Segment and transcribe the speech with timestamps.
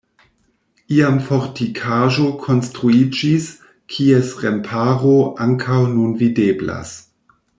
[0.95, 3.51] Iam fortikaĵo konstruiĝis,
[3.95, 5.13] kies remparo
[5.47, 6.99] ankaŭ nun videblas.